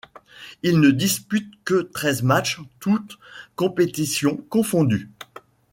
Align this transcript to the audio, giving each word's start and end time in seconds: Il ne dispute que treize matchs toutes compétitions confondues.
Il 0.63 0.79
ne 0.79 0.89
dispute 0.89 1.53
que 1.63 1.83
treize 1.93 2.23
matchs 2.23 2.59
toutes 2.79 3.19
compétitions 3.55 4.37
confondues. 4.49 5.11